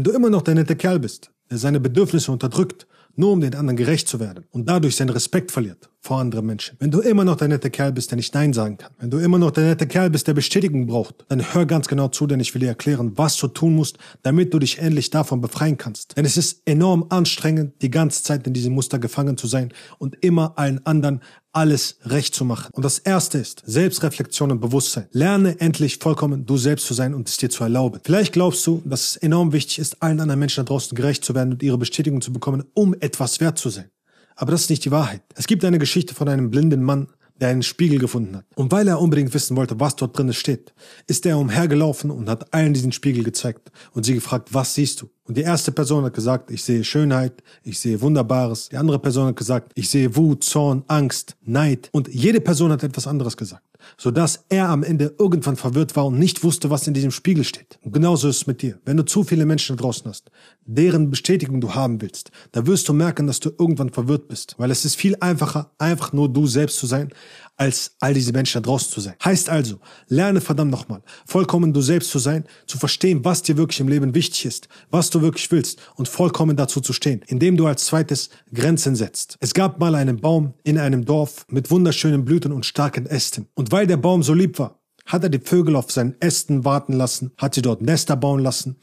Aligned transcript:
Wenn 0.00 0.04
du 0.04 0.12
immer 0.12 0.30
noch 0.30 0.40
der 0.40 0.54
nette 0.54 0.76
Kerl 0.76 0.98
bist, 0.98 1.30
der 1.50 1.58
seine 1.58 1.78
Bedürfnisse 1.78 2.32
unterdrückt, 2.32 2.86
nur 3.16 3.32
um 3.32 3.42
den 3.42 3.54
anderen 3.54 3.76
gerecht 3.76 4.08
zu 4.08 4.18
werden 4.18 4.46
und 4.50 4.66
dadurch 4.66 4.96
seinen 4.96 5.10
Respekt 5.10 5.50
verliert 5.50 5.90
vor 6.00 6.18
anderen 6.18 6.46
Menschen. 6.46 6.76
Wenn 6.78 6.90
du 6.90 7.00
immer 7.00 7.24
noch 7.24 7.36
der 7.36 7.48
nette 7.48 7.68
Kerl 7.68 7.92
bist, 7.92 8.10
der 8.10 8.16
nicht 8.16 8.32
Nein 8.32 8.54
sagen 8.54 8.78
kann, 8.78 8.92
wenn 8.98 9.10
du 9.10 9.18
immer 9.18 9.38
noch 9.38 9.50
der 9.50 9.64
nette 9.64 9.86
Kerl 9.86 10.08
bist, 10.08 10.26
der 10.26 10.32
Bestätigung 10.32 10.86
braucht, 10.86 11.26
dann 11.28 11.52
hör 11.52 11.66
ganz 11.66 11.86
genau 11.86 12.08
zu, 12.08 12.26
denn 12.26 12.40
ich 12.40 12.54
will 12.54 12.60
dir 12.60 12.68
erklären, 12.68 13.12
was 13.16 13.36
du 13.36 13.48
tun 13.48 13.74
musst, 13.74 13.98
damit 14.22 14.54
du 14.54 14.58
dich 14.58 14.78
endlich 14.78 15.10
davon 15.10 15.42
befreien 15.42 15.76
kannst. 15.76 16.16
Denn 16.16 16.24
es 16.24 16.38
ist 16.38 16.62
enorm 16.64 17.04
anstrengend, 17.10 17.82
die 17.82 17.90
ganze 17.90 18.22
Zeit 18.22 18.46
in 18.46 18.54
diesem 18.54 18.72
Muster 18.72 18.98
gefangen 18.98 19.36
zu 19.36 19.46
sein 19.46 19.74
und 19.98 20.16
immer 20.24 20.54
allen 20.56 20.84
anderen 20.86 21.20
alles 21.52 21.96
recht 22.04 22.34
zu 22.34 22.44
machen. 22.44 22.70
Und 22.72 22.84
das 22.84 22.98
erste 22.98 23.38
ist 23.38 23.62
Selbstreflexion 23.66 24.50
und 24.50 24.60
Bewusstsein. 24.60 25.06
Lerne 25.12 25.58
endlich 25.60 25.98
vollkommen 25.98 26.46
du 26.46 26.56
selbst 26.56 26.86
zu 26.86 26.94
sein 26.94 27.14
und 27.14 27.28
es 27.28 27.36
dir 27.36 27.50
zu 27.50 27.64
erlauben. 27.64 28.00
Vielleicht 28.04 28.32
glaubst 28.32 28.66
du, 28.66 28.82
dass 28.84 29.10
es 29.10 29.16
enorm 29.16 29.52
wichtig 29.52 29.78
ist, 29.78 30.02
allen 30.02 30.20
anderen 30.20 30.38
Menschen 30.40 30.64
da 30.64 30.68
draußen 30.68 30.94
gerecht 30.94 31.24
zu 31.24 31.34
werden 31.34 31.52
und 31.52 31.62
ihre 31.62 31.78
Bestätigung 31.78 32.20
zu 32.20 32.32
bekommen, 32.32 32.64
um 32.74 32.94
etwas 33.00 33.40
wert 33.40 33.58
zu 33.58 33.70
sein. 33.70 33.90
Aber 34.36 34.52
das 34.52 34.62
ist 34.62 34.70
nicht 34.70 34.84
die 34.84 34.90
Wahrheit. 34.90 35.22
Es 35.34 35.46
gibt 35.46 35.64
eine 35.64 35.78
Geschichte 35.78 36.14
von 36.14 36.28
einem 36.28 36.50
blinden 36.50 36.82
Mann, 36.82 37.08
der 37.40 37.48
einen 37.48 37.62
Spiegel 37.62 37.98
gefunden 37.98 38.36
hat. 38.36 38.44
Und 38.54 38.70
weil 38.70 38.86
er 38.86 39.00
unbedingt 39.00 39.32
wissen 39.34 39.56
wollte, 39.56 39.80
was 39.80 39.96
dort 39.96 40.16
drin 40.16 40.32
steht, 40.32 40.72
ist 41.06 41.24
er 41.26 41.38
umhergelaufen 41.38 42.10
und 42.10 42.28
hat 42.28 42.52
allen 42.52 42.74
diesen 42.74 42.92
Spiegel 42.92 43.24
gezeigt 43.24 43.70
und 43.92 44.04
sie 44.04 44.14
gefragt, 44.14 44.52
was 44.52 44.74
siehst 44.74 45.00
du? 45.00 45.10
Und 45.24 45.36
die 45.36 45.42
erste 45.42 45.70
Person 45.70 46.04
hat 46.04 46.14
gesagt, 46.14 46.50
ich 46.50 46.62
sehe 46.64 46.82
Schönheit, 46.82 47.42
ich 47.62 47.78
sehe 47.78 48.00
Wunderbares. 48.00 48.68
Die 48.70 48.76
andere 48.76 48.98
Person 48.98 49.28
hat 49.28 49.36
gesagt, 49.36 49.72
ich 49.74 49.88
sehe 49.88 50.16
Wut, 50.16 50.42
Zorn, 50.42 50.82
Angst, 50.88 51.36
Neid. 51.42 51.88
Und 51.92 52.08
jede 52.08 52.40
Person 52.40 52.72
hat 52.72 52.82
etwas 52.82 53.06
anderes 53.06 53.36
gesagt, 53.36 53.62
sodass 53.96 54.44
er 54.48 54.68
am 54.68 54.82
Ende 54.82 55.14
irgendwann 55.18 55.56
verwirrt 55.56 55.94
war 55.94 56.06
und 56.06 56.18
nicht 56.18 56.42
wusste, 56.42 56.70
was 56.70 56.86
in 56.86 56.94
diesem 56.94 57.10
Spiegel 57.10 57.44
steht. 57.44 57.78
Und 57.82 57.92
genauso 57.92 58.28
ist 58.28 58.38
es 58.38 58.46
mit 58.46 58.62
dir. 58.62 58.80
Wenn 58.84 58.96
du 58.96 59.04
zu 59.04 59.22
viele 59.22 59.46
Menschen 59.46 59.76
draußen 59.76 60.06
hast, 60.06 60.30
deren 60.64 61.10
Bestätigung 61.10 61.60
du 61.60 61.74
haben 61.74 62.00
willst, 62.00 62.30
da 62.52 62.66
wirst 62.66 62.88
du 62.88 62.92
merken, 62.92 63.26
dass 63.26 63.40
du 63.40 63.50
irgendwann 63.58 63.90
verwirrt 63.90 64.28
bist. 64.28 64.54
Weil 64.58 64.70
es 64.70 64.84
ist 64.84 64.96
viel 64.96 65.16
einfacher, 65.20 65.70
einfach 65.78 66.12
nur 66.12 66.28
du 66.28 66.46
selbst 66.46 66.78
zu 66.78 66.86
sein, 66.86 67.12
als 67.60 67.94
all 68.00 68.14
diese 68.14 68.32
Menschen 68.32 68.62
da 68.62 68.66
draußen 68.66 68.90
zu 68.90 69.00
sein. 69.00 69.14
Heißt 69.22 69.50
also, 69.50 69.80
lerne 70.08 70.40
verdammt 70.40 70.70
nochmal, 70.70 71.02
vollkommen 71.26 71.74
du 71.74 71.82
selbst 71.82 72.10
zu 72.10 72.18
sein, 72.18 72.44
zu 72.66 72.78
verstehen, 72.78 73.22
was 73.22 73.42
dir 73.42 73.58
wirklich 73.58 73.80
im 73.80 73.88
Leben 73.88 74.14
wichtig 74.14 74.46
ist, 74.46 74.68
was 74.90 75.09
du 75.10 75.22
wirklich 75.22 75.50
willst 75.50 75.80
und 75.96 76.08
vollkommen 76.08 76.56
dazu 76.56 76.80
zu 76.80 76.92
stehen, 76.92 77.22
indem 77.26 77.56
du 77.56 77.66
als 77.66 77.86
zweites 77.86 78.30
Grenzen 78.52 78.96
setzt. 78.96 79.36
Es 79.40 79.54
gab 79.54 79.78
mal 79.78 79.94
einen 79.94 80.20
Baum 80.20 80.54
in 80.64 80.78
einem 80.78 81.04
Dorf 81.04 81.46
mit 81.48 81.70
wunderschönen 81.70 82.24
Blüten 82.24 82.52
und 82.52 82.66
starken 82.66 83.06
Ästen. 83.06 83.48
Und 83.54 83.72
weil 83.72 83.86
der 83.86 83.96
Baum 83.96 84.22
so 84.22 84.34
lieb 84.34 84.58
war, 84.58 84.80
hat 85.06 85.24
er 85.24 85.30
die 85.30 85.40
Vögel 85.40 85.76
auf 85.76 85.90
seinen 85.90 86.14
Ästen 86.20 86.64
warten 86.64 86.92
lassen, 86.92 87.32
hat 87.36 87.54
sie 87.54 87.62
dort 87.62 87.82
Nester 87.82 88.16
bauen 88.16 88.40
lassen 88.40 88.76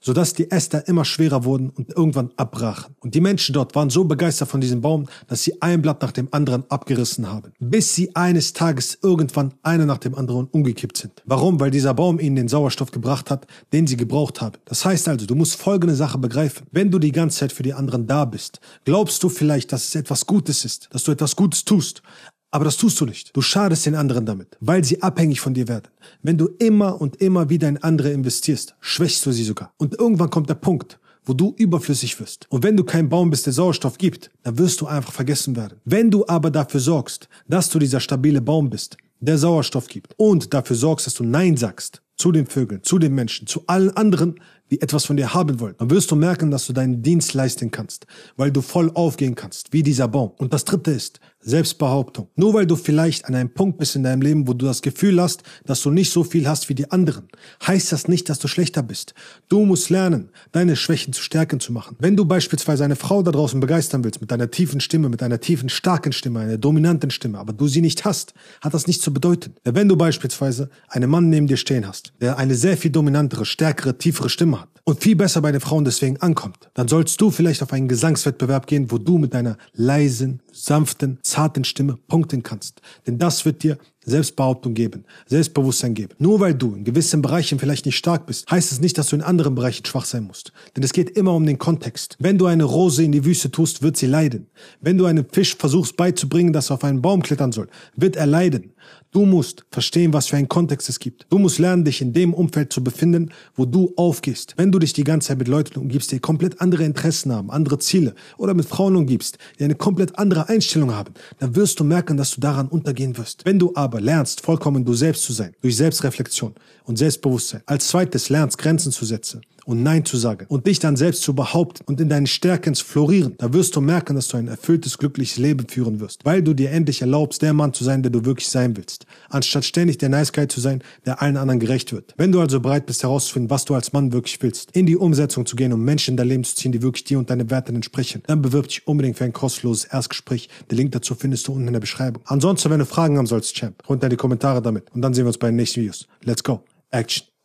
sodass 0.00 0.32
die 0.32 0.50
Äste 0.50 0.84
immer 0.86 1.04
schwerer 1.04 1.44
wurden 1.44 1.70
und 1.70 1.90
irgendwann 1.90 2.30
abbrachen. 2.36 2.94
Und 3.00 3.14
die 3.14 3.20
Menschen 3.20 3.52
dort 3.52 3.74
waren 3.74 3.90
so 3.90 4.04
begeistert 4.04 4.48
von 4.48 4.60
diesem 4.60 4.80
Baum, 4.80 5.06
dass 5.26 5.42
sie 5.42 5.60
ein 5.62 5.82
Blatt 5.82 6.02
nach 6.02 6.12
dem 6.12 6.28
anderen 6.30 6.64
abgerissen 6.68 7.30
haben, 7.30 7.52
bis 7.58 7.94
sie 7.94 8.14
eines 8.14 8.52
Tages 8.52 8.98
irgendwann 9.02 9.54
einer 9.62 9.86
nach 9.86 9.98
dem 9.98 10.14
anderen 10.14 10.46
umgekippt 10.46 10.96
sind. 10.96 11.22
Warum? 11.24 11.60
Weil 11.60 11.70
dieser 11.70 11.94
Baum 11.94 12.18
ihnen 12.20 12.36
den 12.36 12.48
Sauerstoff 12.48 12.90
gebracht 12.90 13.30
hat, 13.30 13.46
den 13.72 13.86
sie 13.86 13.96
gebraucht 13.96 14.40
haben. 14.40 14.56
Das 14.64 14.84
heißt 14.84 15.08
also, 15.08 15.26
du 15.26 15.34
musst 15.34 15.56
folgende 15.56 15.94
Sache 15.94 16.18
begreifen. 16.18 16.66
Wenn 16.70 16.90
du 16.90 16.98
die 16.98 17.12
ganze 17.12 17.38
Zeit 17.38 17.52
für 17.52 17.62
die 17.62 17.74
anderen 17.74 18.06
da 18.06 18.24
bist, 18.24 18.60
glaubst 18.84 19.22
du 19.22 19.28
vielleicht, 19.28 19.72
dass 19.72 19.88
es 19.88 19.94
etwas 19.94 20.26
Gutes 20.26 20.64
ist, 20.64 20.88
dass 20.92 21.04
du 21.04 21.12
etwas 21.12 21.36
Gutes 21.36 21.64
tust, 21.64 22.02
aber 22.50 22.64
das 22.64 22.76
tust 22.76 23.00
du 23.00 23.04
nicht. 23.04 23.36
Du 23.36 23.42
schadest 23.42 23.86
den 23.86 23.94
anderen 23.94 24.26
damit, 24.26 24.56
weil 24.60 24.84
sie 24.84 25.02
abhängig 25.02 25.40
von 25.40 25.54
dir 25.54 25.68
werden. 25.68 25.88
Wenn 26.22 26.38
du 26.38 26.48
immer 26.58 27.00
und 27.00 27.16
immer 27.16 27.50
wieder 27.50 27.68
in 27.68 27.82
andere 27.82 28.10
investierst, 28.10 28.74
schwächst 28.80 29.24
du 29.26 29.32
sie 29.32 29.44
sogar. 29.44 29.72
Und 29.76 29.98
irgendwann 29.98 30.30
kommt 30.30 30.48
der 30.48 30.54
Punkt, 30.54 30.98
wo 31.24 31.34
du 31.34 31.54
überflüssig 31.58 32.18
wirst. 32.20 32.46
Und 32.48 32.64
wenn 32.64 32.76
du 32.76 32.84
kein 32.84 33.08
Baum 33.08 33.30
bist, 33.30 33.44
der 33.44 33.52
Sauerstoff 33.52 33.98
gibt, 33.98 34.30
dann 34.42 34.56
wirst 34.58 34.80
du 34.80 34.86
einfach 34.86 35.12
vergessen 35.12 35.56
werden. 35.56 35.80
Wenn 35.84 36.10
du 36.10 36.26
aber 36.26 36.50
dafür 36.50 36.80
sorgst, 36.80 37.28
dass 37.46 37.68
du 37.68 37.78
dieser 37.78 38.00
stabile 38.00 38.40
Baum 38.40 38.70
bist, 38.70 38.96
der 39.20 39.36
Sauerstoff 39.36 39.88
gibt 39.88 40.14
und 40.16 40.54
dafür 40.54 40.76
sorgst, 40.76 41.06
dass 41.06 41.14
du 41.14 41.24
Nein 41.24 41.56
sagst 41.56 42.02
zu 42.16 42.32
den 42.32 42.46
Vögeln, 42.46 42.82
zu 42.82 42.98
den 42.98 43.14
Menschen, 43.14 43.46
zu 43.46 43.64
allen 43.66 43.90
anderen, 43.96 44.40
die 44.70 44.80
etwas 44.80 45.04
von 45.04 45.16
dir 45.16 45.34
haben 45.34 45.60
wollen, 45.60 45.74
dann 45.78 45.90
wirst 45.90 46.10
du 46.10 46.16
merken, 46.16 46.50
dass 46.50 46.66
du 46.66 46.72
deinen 46.72 47.02
Dienst 47.02 47.34
leisten 47.34 47.70
kannst, 47.70 48.06
weil 48.36 48.50
du 48.50 48.60
voll 48.60 48.90
aufgehen 48.94 49.34
kannst, 49.34 49.72
wie 49.72 49.82
dieser 49.82 50.08
Baum. 50.08 50.32
Und 50.38 50.52
das 50.52 50.64
dritte 50.64 50.90
ist 50.90 51.20
Selbstbehauptung. 51.40 52.28
Nur 52.36 52.52
weil 52.54 52.66
du 52.66 52.76
vielleicht 52.76 53.24
an 53.24 53.34
einem 53.34 53.50
Punkt 53.50 53.78
bist 53.78 53.96
in 53.96 54.02
deinem 54.02 54.22
Leben, 54.22 54.48
wo 54.48 54.54
du 54.54 54.66
das 54.66 54.82
Gefühl 54.82 55.20
hast, 55.20 55.42
dass 55.64 55.82
du 55.82 55.90
nicht 55.90 56.12
so 56.12 56.24
viel 56.24 56.48
hast 56.48 56.68
wie 56.68 56.74
die 56.74 56.90
anderen, 56.90 57.28
heißt 57.66 57.92
das 57.92 58.08
nicht, 58.08 58.28
dass 58.28 58.38
du 58.38 58.48
schlechter 58.48 58.82
bist. 58.82 59.14
Du 59.48 59.64
musst 59.64 59.88
lernen, 59.88 60.30
deine 60.52 60.76
Schwächen 60.76 61.12
zu 61.12 61.22
Stärken 61.22 61.60
zu 61.60 61.72
machen. 61.72 61.96
Wenn 62.00 62.16
du 62.16 62.24
beispielsweise 62.24 62.84
eine 62.84 62.96
Frau 62.96 63.22
da 63.22 63.30
draußen 63.30 63.60
begeistern 63.60 64.04
willst, 64.04 64.20
mit 64.20 64.30
deiner 64.30 64.50
tiefen 64.50 64.80
Stimme, 64.80 65.08
mit 65.08 65.22
einer 65.22 65.40
tiefen, 65.40 65.68
starken 65.68 66.12
Stimme, 66.12 66.40
einer 66.40 66.58
dominanten 66.58 67.10
Stimme, 67.10 67.38
aber 67.38 67.52
du 67.52 67.68
sie 67.68 67.80
nicht 67.80 68.04
hast, 68.04 68.34
hat 68.60 68.74
das 68.74 68.86
nichts 68.86 69.04
zu 69.04 69.12
bedeuten. 69.14 69.54
Wenn 69.64 69.88
du 69.88 69.96
beispielsweise 69.96 70.70
einen 70.88 71.08
Mann 71.08 71.28
neben 71.28 71.46
dir 71.46 71.56
stehen 71.56 71.86
hast, 71.86 72.12
der 72.20 72.36
eine 72.36 72.56
sehr 72.56 72.76
viel 72.76 72.90
dominantere, 72.90 73.46
stärkere, 73.46 73.96
tiefere 73.96 74.28
Stimme 74.28 74.57
hat 74.60 74.77
und 74.88 75.02
viel 75.02 75.16
besser 75.16 75.42
bei 75.42 75.52
den 75.52 75.60
Frauen 75.60 75.84
deswegen 75.84 76.16
ankommt, 76.16 76.70
dann 76.72 76.88
sollst 76.88 77.20
du 77.20 77.30
vielleicht 77.30 77.62
auf 77.62 77.74
einen 77.74 77.88
Gesangswettbewerb 77.88 78.66
gehen, 78.66 78.90
wo 78.90 78.96
du 78.96 79.18
mit 79.18 79.34
deiner 79.34 79.58
leisen, 79.74 80.40
sanften, 80.50 81.18
zarten 81.20 81.64
Stimme 81.64 81.98
punkten 82.08 82.42
kannst. 82.42 82.80
Denn 83.06 83.18
das 83.18 83.44
wird 83.44 83.62
dir 83.62 83.76
Selbstbehauptung 84.08 84.74
geben, 84.74 85.04
Selbstbewusstsein 85.26 85.94
geben. 85.94 86.14
Nur 86.18 86.40
weil 86.40 86.54
du 86.54 86.74
in 86.74 86.84
gewissen 86.84 87.20
Bereichen 87.20 87.58
vielleicht 87.58 87.84
nicht 87.84 87.98
stark 87.98 88.26
bist, 88.26 88.50
heißt 88.50 88.72
es 88.72 88.80
nicht, 88.80 88.96
dass 88.96 89.08
du 89.08 89.16
in 89.16 89.22
anderen 89.22 89.54
Bereichen 89.54 89.84
schwach 89.84 90.06
sein 90.06 90.24
musst. 90.24 90.52
Denn 90.74 90.82
es 90.82 90.92
geht 90.92 91.10
immer 91.10 91.34
um 91.34 91.44
den 91.44 91.58
Kontext. 91.58 92.16
Wenn 92.18 92.38
du 92.38 92.46
eine 92.46 92.64
Rose 92.64 93.02
in 93.02 93.12
die 93.12 93.24
Wüste 93.24 93.50
tust, 93.50 93.82
wird 93.82 93.96
sie 93.96 94.06
leiden. 94.06 94.46
Wenn 94.80 94.96
du 94.96 95.04
einem 95.04 95.26
Fisch 95.30 95.54
versuchst 95.56 95.96
beizubringen, 95.96 96.52
dass 96.52 96.70
er 96.70 96.74
auf 96.74 96.84
einen 96.84 97.02
Baum 97.02 97.22
klettern 97.22 97.52
soll, 97.52 97.68
wird 97.94 98.16
er 98.16 98.26
leiden. 98.26 98.72
Du 99.10 99.24
musst 99.24 99.64
verstehen, 99.70 100.12
was 100.12 100.28
für 100.28 100.36
einen 100.36 100.48
Kontext 100.48 100.88
es 100.88 100.98
gibt. 100.98 101.26
Du 101.30 101.38
musst 101.38 101.58
lernen, 101.58 101.84
dich 101.84 102.02
in 102.02 102.12
dem 102.12 102.34
Umfeld 102.34 102.72
zu 102.72 102.84
befinden, 102.84 103.30
wo 103.54 103.64
du 103.64 103.92
aufgehst. 103.96 104.54
Wenn 104.56 104.70
du 104.70 104.77
dich 104.78 104.92
die 104.92 105.04
ganze 105.04 105.28
Zeit 105.28 105.38
mit 105.38 105.48
Leuten 105.48 105.78
umgibst, 105.78 106.12
die 106.12 106.20
komplett 106.20 106.60
andere 106.60 106.84
Interessen 106.84 107.32
haben, 107.32 107.50
andere 107.50 107.78
Ziele 107.78 108.14
oder 108.36 108.54
mit 108.54 108.66
Frauen 108.66 108.96
umgibst, 108.96 109.38
die 109.58 109.64
eine 109.64 109.74
komplett 109.74 110.18
andere 110.18 110.48
Einstellung 110.48 110.94
haben, 110.94 111.14
dann 111.38 111.56
wirst 111.56 111.80
du 111.80 111.84
merken, 111.84 112.16
dass 112.16 112.32
du 112.32 112.40
daran 112.40 112.68
untergehen 112.68 113.16
wirst. 113.16 113.44
Wenn 113.44 113.58
du 113.58 113.72
aber 113.74 114.00
lernst, 114.00 114.40
vollkommen 114.40 114.84
du 114.84 114.94
selbst 114.94 115.22
zu 115.24 115.32
sein, 115.32 115.54
durch 115.60 115.76
Selbstreflexion 115.76 116.54
und 116.84 116.96
Selbstbewusstsein, 116.96 117.62
als 117.66 117.88
zweites 117.88 118.28
lernst, 118.28 118.58
Grenzen 118.58 118.92
zu 118.92 119.04
setzen 119.04 119.42
und 119.68 119.82
Nein 119.82 120.06
zu 120.06 120.16
sagen 120.16 120.46
und 120.48 120.66
dich 120.66 120.78
dann 120.78 120.96
selbst 120.96 121.22
zu 121.22 121.34
behaupten 121.34 121.84
und 121.84 122.00
in 122.00 122.08
deinen 122.08 122.26
Stärken 122.26 122.74
zu 122.74 122.86
florieren, 122.86 123.34
da 123.36 123.52
wirst 123.52 123.76
du 123.76 123.82
merken, 123.82 124.16
dass 124.16 124.28
du 124.28 124.38
ein 124.38 124.48
erfülltes, 124.48 124.96
glückliches 124.96 125.36
Leben 125.36 125.68
führen 125.68 126.00
wirst, 126.00 126.24
weil 126.24 126.42
du 126.42 126.54
dir 126.54 126.70
endlich 126.70 127.02
erlaubst, 127.02 127.42
der 127.42 127.52
Mann 127.52 127.74
zu 127.74 127.84
sein, 127.84 128.02
der 128.02 128.10
du 128.10 128.24
wirklich 128.24 128.48
sein 128.48 128.78
willst, 128.78 129.04
anstatt 129.28 129.66
ständig 129.66 129.98
der 129.98 130.08
Nice 130.08 130.32
Guy 130.32 130.48
zu 130.48 130.60
sein, 130.60 130.82
der 131.04 131.20
allen 131.20 131.36
anderen 131.36 131.60
gerecht 131.60 131.92
wird. 131.92 132.14
Wenn 132.16 132.32
du 132.32 132.40
also 132.40 132.60
bereit 132.60 132.86
bist 132.86 133.02
herauszufinden, 133.02 133.50
was 133.50 133.66
du 133.66 133.74
als 133.74 133.92
Mann 133.92 134.10
wirklich 134.10 134.42
willst, 134.42 134.70
in 134.74 134.86
die 134.86 134.96
Umsetzung 134.96 135.44
zu 135.44 135.54
gehen, 135.54 135.74
um 135.74 135.84
Menschen 135.84 136.12
in 136.12 136.16
dein 136.16 136.28
Leben 136.28 136.44
zu 136.44 136.56
ziehen, 136.56 136.72
die 136.72 136.80
wirklich 136.80 137.04
dir 137.04 137.18
und 137.18 137.28
deine 137.28 137.50
Werten 137.50 137.74
entsprechen, 137.74 138.22
dann 138.26 138.40
bewirb 138.40 138.68
dich 138.68 138.86
unbedingt 138.86 139.18
für 139.18 139.24
ein 139.24 139.34
kostenloses 139.34 139.84
Erstgespräch. 139.84 140.48
Den 140.70 140.78
Link 140.78 140.92
dazu 140.92 141.14
findest 141.14 141.46
du 141.46 141.52
unten 141.52 141.66
in 141.66 141.74
der 141.74 141.80
Beschreibung. 141.80 142.22
Ansonsten, 142.24 142.70
wenn 142.70 142.78
du 142.78 142.86
Fragen 142.86 143.18
haben 143.18 143.26
sollst, 143.26 143.54
Champ, 143.54 143.86
runter 143.86 144.06
in 144.06 144.10
die 144.10 144.16
Kommentare 144.16 144.62
damit 144.62 144.90
und 144.94 145.02
dann 145.02 145.12
sehen 145.12 145.24
wir 145.24 145.28
uns 145.28 145.38
bei 145.38 145.48
den 145.48 145.56
nächsten 145.56 145.82
Videos. 145.82 146.06
Let's 146.24 146.42
go. 146.42 146.62
Action. 146.90 147.37